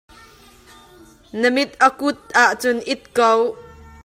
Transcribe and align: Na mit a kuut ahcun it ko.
Na 1.39 1.47
mit 1.55 1.71
a 1.85 1.87
kuut 1.97 2.19
ahcun 2.43 2.77
it 2.93 3.03
ko. 3.17 3.29